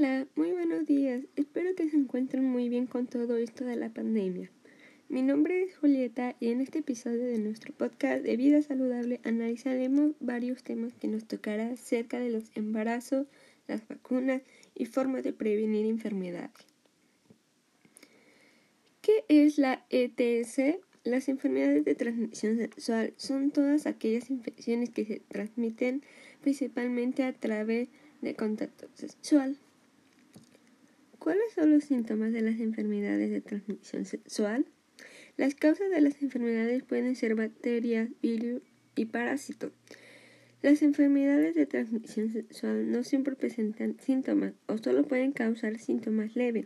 Hola, 0.00 0.26
muy 0.34 0.52
buenos 0.52 0.86
días. 0.86 1.24
Espero 1.36 1.74
que 1.74 1.90
se 1.90 1.96
encuentren 1.98 2.42
muy 2.42 2.70
bien 2.70 2.86
con 2.86 3.06
todo 3.06 3.36
esto 3.36 3.66
de 3.66 3.76
la 3.76 3.90
pandemia. 3.90 4.50
Mi 5.10 5.20
nombre 5.20 5.64
es 5.64 5.76
Julieta 5.76 6.36
y 6.40 6.48
en 6.48 6.62
este 6.62 6.78
episodio 6.78 7.22
de 7.22 7.38
nuestro 7.38 7.74
podcast 7.74 8.22
de 8.22 8.34
vida 8.38 8.62
saludable 8.62 9.20
analizaremos 9.24 10.12
varios 10.18 10.62
temas 10.62 10.94
que 10.94 11.06
nos 11.06 11.26
tocará 11.26 11.72
acerca 11.72 12.18
de 12.18 12.30
los 12.30 12.44
embarazos, 12.54 13.26
las 13.68 13.86
vacunas 13.86 14.40
y 14.74 14.86
formas 14.86 15.22
de 15.22 15.34
prevenir 15.34 15.84
enfermedades. 15.84 16.64
¿Qué 19.02 19.26
es 19.28 19.58
la 19.58 19.84
ETS? 19.90 20.78
Las 21.04 21.28
enfermedades 21.28 21.84
de 21.84 21.94
transmisión 21.94 22.56
sexual 22.56 23.12
son 23.18 23.50
todas 23.50 23.84
aquellas 23.84 24.30
infecciones 24.30 24.88
que 24.88 25.04
se 25.04 25.20
transmiten 25.28 26.02
principalmente 26.40 27.22
a 27.22 27.34
través 27.34 27.90
de 28.22 28.34
contacto 28.34 28.88
sexual. 28.94 29.58
¿Cuáles 31.20 31.52
son 31.54 31.70
los 31.70 31.84
síntomas 31.84 32.32
de 32.32 32.40
las 32.40 32.60
enfermedades 32.60 33.30
de 33.30 33.42
transmisión 33.42 34.06
sexual? 34.06 34.64
Las 35.36 35.54
causas 35.54 35.90
de 35.90 36.00
las 36.00 36.22
enfermedades 36.22 36.82
pueden 36.82 37.14
ser 37.14 37.34
bacterias, 37.34 38.08
virus 38.22 38.62
y 38.96 39.04
parásitos. 39.04 39.70
Las 40.62 40.80
enfermedades 40.80 41.54
de 41.54 41.66
transmisión 41.66 42.32
sexual 42.32 42.90
no 42.90 43.04
siempre 43.04 43.36
presentan 43.36 44.00
síntomas 44.00 44.54
o 44.66 44.78
solo 44.78 45.06
pueden 45.06 45.32
causar 45.32 45.78
síntomas 45.78 46.36
leves. 46.36 46.64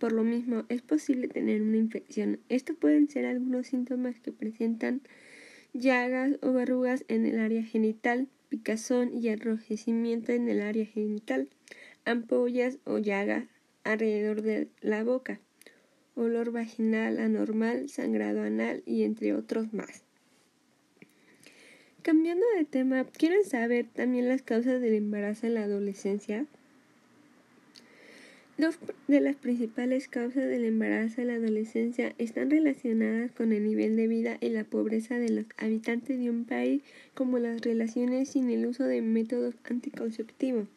Por 0.00 0.10
lo 0.10 0.24
mismo, 0.24 0.64
es 0.68 0.82
posible 0.82 1.28
tener 1.28 1.62
una 1.62 1.76
infección. 1.76 2.40
Estos 2.48 2.76
pueden 2.76 3.08
ser 3.08 3.26
algunos 3.26 3.68
síntomas 3.68 4.18
que 4.18 4.32
presentan 4.32 5.02
llagas 5.72 6.32
o 6.42 6.52
verrugas 6.52 7.04
en 7.06 7.26
el 7.26 7.38
área 7.38 7.62
genital, 7.62 8.26
picazón 8.48 9.14
y 9.14 9.28
enrojecimiento 9.28 10.32
en 10.32 10.48
el 10.48 10.62
área 10.62 10.84
genital, 10.84 11.48
ampollas 12.04 12.78
o 12.82 12.98
llagas 12.98 13.44
alrededor 13.84 14.42
de 14.42 14.68
la 14.80 15.04
boca, 15.04 15.40
olor 16.16 16.50
vaginal 16.50 17.18
anormal, 17.18 17.88
sangrado 17.88 18.42
anal 18.42 18.82
y 18.86 19.04
entre 19.04 19.34
otros 19.34 19.72
más. 19.72 20.02
Cambiando 22.02 22.44
de 22.56 22.64
tema, 22.64 23.04
¿quieren 23.04 23.44
saber 23.44 23.86
también 23.92 24.28
las 24.28 24.42
causas 24.42 24.80
del 24.80 24.94
embarazo 24.94 25.46
en 25.46 25.54
la 25.54 25.62
adolescencia? 25.62 26.46
Dos 28.56 28.78
de 29.08 29.20
las 29.20 29.34
principales 29.34 30.06
causas 30.06 30.44
del 30.44 30.64
embarazo 30.64 31.22
en 31.22 31.26
la 31.28 31.34
adolescencia 31.34 32.14
están 32.18 32.50
relacionadas 32.50 33.32
con 33.32 33.52
el 33.52 33.64
nivel 33.64 33.96
de 33.96 34.06
vida 34.06 34.36
y 34.40 34.50
la 34.50 34.64
pobreza 34.64 35.18
de 35.18 35.30
los 35.30 35.46
habitantes 35.56 36.18
de 36.18 36.30
un 36.30 36.44
país, 36.44 36.82
como 37.14 37.38
las 37.38 37.62
relaciones 37.62 38.28
sin 38.28 38.50
el 38.50 38.66
uso 38.66 38.84
de 38.84 39.02
métodos 39.02 39.54
anticonceptivos 39.64 40.68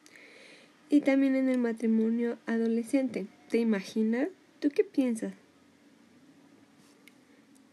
y 0.90 1.02
también 1.02 1.36
en 1.36 1.50
el 1.50 1.58
matrimonio 1.58 2.38
adolescente. 2.46 3.28
¿Te 3.50 3.58
imaginas? 3.58 4.30
¿Tú 4.60 4.70
qué 4.70 4.84
piensas? 4.84 5.34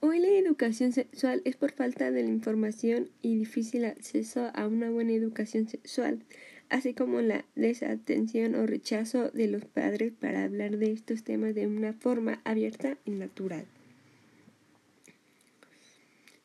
Hoy 0.00 0.18
la 0.18 0.28
educación 0.28 0.92
sexual 0.92 1.40
es 1.44 1.56
por 1.56 1.72
falta 1.72 2.10
de 2.10 2.22
la 2.22 2.28
información 2.28 3.08
y 3.22 3.36
difícil 3.36 3.86
acceso 3.86 4.50
a 4.54 4.66
una 4.66 4.90
buena 4.90 5.12
educación 5.12 5.66
sexual, 5.68 6.20
así 6.68 6.92
como 6.92 7.22
la 7.22 7.46
desatención 7.54 8.54
o 8.54 8.66
rechazo 8.66 9.30
de 9.30 9.48
los 9.48 9.64
padres 9.64 10.12
para 10.12 10.44
hablar 10.44 10.76
de 10.76 10.92
estos 10.92 11.24
temas 11.24 11.54
de 11.54 11.66
una 11.66 11.94
forma 11.94 12.42
abierta 12.44 12.98
y 13.06 13.12
natural. 13.12 13.64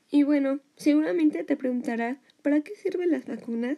Y 0.09 0.23
bueno, 0.23 0.59
seguramente 0.75 1.43
te 1.43 1.57
preguntarás, 1.57 2.17
¿para 2.41 2.61
qué 2.61 2.75
sirven 2.75 3.11
las 3.11 3.25
vacunas? 3.25 3.77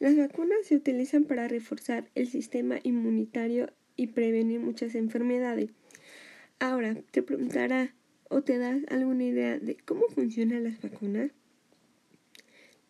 Las 0.00 0.16
vacunas 0.16 0.58
se 0.64 0.76
utilizan 0.76 1.24
para 1.24 1.48
reforzar 1.48 2.10
el 2.14 2.28
sistema 2.28 2.78
inmunitario 2.82 3.70
y 3.96 4.08
prevenir 4.08 4.60
muchas 4.60 4.94
enfermedades. 4.94 5.70
Ahora, 6.58 6.96
te 7.10 7.22
preguntará 7.22 7.94
o 8.28 8.42
te 8.42 8.58
das 8.58 8.82
alguna 8.88 9.24
idea 9.24 9.58
de 9.58 9.76
cómo 9.76 10.08
funcionan 10.08 10.64
las 10.64 10.80
vacunas. 10.80 11.30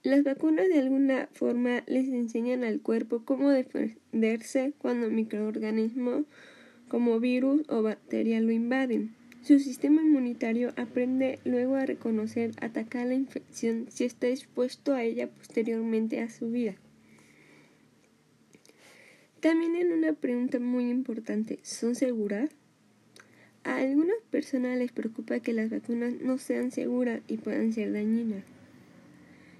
Las 0.03 0.23
vacunas 0.23 0.69
de 0.69 0.79
alguna 0.79 1.29
forma 1.33 1.83
les 1.87 2.09
enseñan 2.09 2.65
al 2.65 2.81
cuerpo 2.81 3.25
cómo 3.25 3.51
defenderse 3.51 4.73
cuando 4.79 5.11
microorganismos 5.11 6.25
como 6.89 7.21
virus 7.21 7.63
o 7.69 7.83
bacterias 7.83 8.43
lo 8.43 8.53
invaden. 8.53 9.15
Su 9.43 9.59
sistema 9.59 10.03
inmunitario 10.03 10.73
aprende 10.77 11.39
luego 11.45 11.77
a 11.77 11.87
reconocer, 11.87 12.53
atacar 12.61 13.07
la 13.07 13.15
infección 13.15 13.87
si 13.91 14.05
está 14.05 14.29
expuesto 14.29 14.95
a 14.95 15.03
ella 15.03 15.29
posteriormente 15.29 16.21
a 16.21 16.31
su 16.31 16.51
vida. 16.51 16.77
También 19.45 19.77
en 19.77 19.93
una 19.93 20.15
pregunta 20.15 20.59
muy 20.59 20.89
importante, 20.89 21.59
¿son 21.65 21.95
seguras? 21.95 22.49
A 23.63 23.77
algunas 23.77 24.17
personas 24.31 24.79
les 24.79 24.91
preocupa 24.91 25.41
que 25.41 25.53
las 25.53 25.69
vacunas 25.69 26.15
no 26.19 26.39
sean 26.39 26.71
seguras 26.71 27.21
y 27.29 27.37
puedan 27.37 27.75
ser 27.75 27.93
dañinas. 27.93 28.43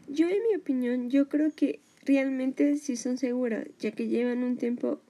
Yo 0.09 0.27
en 0.31 0.39
mi 0.49 0.57
opinión, 0.57 1.11
yo 1.11 1.29
creo 1.29 1.51
que 1.55 1.81
realmente 2.07 2.77
sí 2.77 2.97
son 2.97 3.19
seguras, 3.19 3.67
ya 3.79 3.91
que 3.91 4.09
llevan 4.09 4.43
un 4.43 4.57
tiempo 4.57 5.03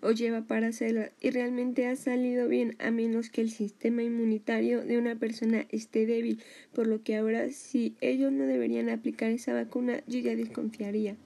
o 0.00 0.12
lleva 0.12 0.40
para 0.40 0.68
hacerlas 0.68 1.10
y 1.20 1.28
realmente 1.28 1.86
ha 1.86 1.94
salido 1.94 2.48
bien 2.48 2.74
a 2.78 2.90
menos 2.90 3.28
que 3.28 3.42
el 3.42 3.50
sistema 3.50 4.02
inmunitario 4.02 4.82
de 4.82 4.96
una 4.96 5.14
persona 5.14 5.66
esté 5.68 6.06
débil, 6.06 6.42
por 6.72 6.86
lo 6.86 7.02
que 7.02 7.16
ahora 7.16 7.50
si 7.50 7.96
ellos 8.00 8.32
no 8.32 8.46
deberían 8.46 8.88
aplicar 8.88 9.30
esa 9.30 9.52
vacuna 9.52 10.02
yo 10.06 10.20
ya 10.20 10.34
desconfiaría, 10.34 11.16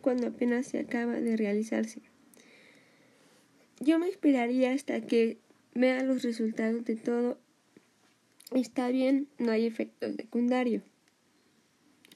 cuando 0.00 0.26
apenas 0.26 0.66
se 0.66 0.80
acaba 0.80 1.20
de 1.20 1.36
realizarse. 1.36 2.00
Yo 3.80 3.98
me 3.98 4.08
esperaría 4.08 4.72
hasta 4.72 5.00
que 5.02 5.38
vea 5.74 6.02
los 6.02 6.22
resultados 6.22 6.84
de 6.84 6.96
todo. 6.96 7.38
Está 8.54 8.88
bien, 8.88 9.28
no 9.38 9.52
hay 9.52 9.66
efectos 9.66 10.14
secundarios. 10.16 10.82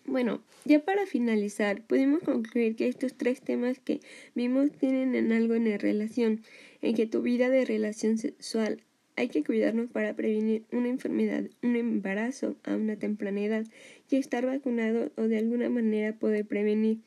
Bueno, 0.07 0.43
ya 0.65 0.85
para 0.85 1.07
finalizar, 1.07 1.83
podemos 1.83 2.23
concluir 2.23 2.75
que 2.77 2.89
estos 2.89 3.15
tres 3.15 3.43
temas 3.43 3.79
que 3.79 4.01
vimos 4.35 4.71
tienen 4.73 5.15
en 5.15 5.33
algo 5.33 5.55
en 5.55 5.79
relación, 5.79 6.43
en 6.83 6.95
que 6.95 7.07
tu 7.07 7.23
vida 7.23 7.49
de 7.51 7.65
relación 7.65 8.19
sexual 8.19 8.83
hay 9.17 9.29
que 9.29 9.45
cuidarnos 9.45 9.91
para 9.91 10.15
prevenir 10.15 10.65
una 10.73 10.89
enfermedad, 10.89 11.45
un 11.63 11.77
embarazo 11.77 12.57
a 12.65 12.75
una 12.75 12.97
temprana 12.97 13.41
edad 13.43 13.67
y 14.09 14.17
estar 14.17 14.47
vacunado 14.47 15.13
o 15.17 15.23
de 15.23 15.37
alguna 15.37 15.69
manera 15.69 16.15
poder 16.15 16.47
prevenir 16.47 17.01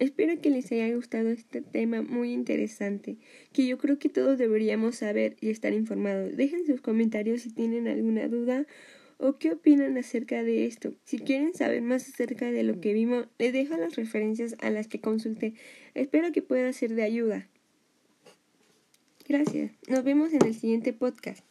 Espero 0.00 0.40
que 0.40 0.48
les 0.48 0.72
haya 0.72 0.94
gustado 0.94 1.28
este 1.28 1.60
tema 1.60 2.00
muy 2.00 2.32
interesante, 2.32 3.18
que 3.52 3.66
yo 3.66 3.76
creo 3.76 3.98
que 3.98 4.08
todos 4.08 4.38
deberíamos 4.38 4.96
saber 4.96 5.36
y 5.42 5.50
estar 5.50 5.74
informados. 5.74 6.34
Dejen 6.38 6.64
sus 6.64 6.80
comentarios 6.80 7.42
si 7.42 7.50
tienen 7.50 7.86
alguna 7.86 8.26
duda 8.26 8.66
o 9.18 9.36
qué 9.36 9.52
opinan 9.52 9.98
acerca 9.98 10.42
de 10.42 10.64
esto. 10.64 10.94
Si 11.04 11.18
quieren 11.18 11.52
saber 11.52 11.82
más 11.82 12.08
acerca 12.08 12.50
de 12.50 12.62
lo 12.62 12.80
que 12.80 12.94
vimos, 12.94 13.28
les 13.38 13.52
dejo 13.52 13.76
las 13.76 13.94
referencias 13.94 14.56
a 14.60 14.70
las 14.70 14.88
que 14.88 15.02
consulté. 15.02 15.52
Espero 15.92 16.32
que 16.32 16.40
pueda 16.40 16.72
ser 16.72 16.94
de 16.94 17.02
ayuda. 17.02 17.46
Gracias. 19.28 19.72
Nos 19.86 20.02
vemos 20.02 20.32
en 20.32 20.46
el 20.46 20.54
siguiente 20.54 20.94
podcast. 20.94 21.49